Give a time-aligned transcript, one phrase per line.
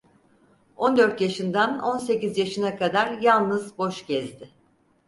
[0.77, 4.49] On dört yaşından on sekiz yaşına kadar yalnız boş gezdi.